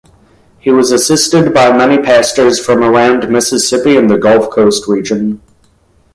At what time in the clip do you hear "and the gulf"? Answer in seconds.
3.97-4.49